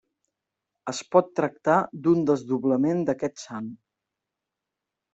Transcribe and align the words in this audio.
Es 0.91 1.01
pot 1.15 1.29
tractar 1.41 1.77
d'un 2.07 2.25
desdoblament 2.31 3.07
d'aquest 3.11 3.41
sant. 3.47 3.73